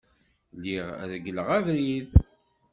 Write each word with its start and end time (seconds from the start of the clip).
Lliɣ 0.55 0.87
regleɣ 1.11 1.47
abrid. 1.57 2.09